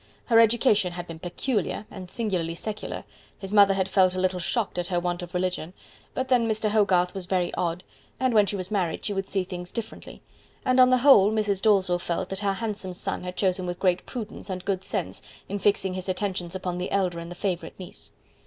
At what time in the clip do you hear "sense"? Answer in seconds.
14.83-15.21